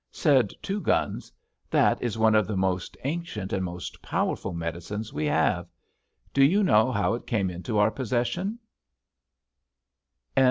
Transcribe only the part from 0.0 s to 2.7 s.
Said Two Guns: "That is one of the